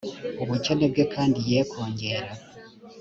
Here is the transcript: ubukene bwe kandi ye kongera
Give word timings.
ubukene 0.41 0.85
bwe 0.91 1.03
kandi 1.13 1.39
ye 1.49 1.59
kongera 1.71 2.31